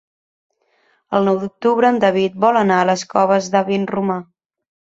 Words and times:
El 1.17 1.27
nou 1.31 1.37
d'octubre 1.43 1.91
en 1.95 2.01
David 2.05 2.41
vol 2.47 2.59
anar 2.63 2.81
a 2.85 2.89
les 2.93 3.07
Coves 3.15 3.53
de 3.59 3.65
Vinromà. 3.71 4.21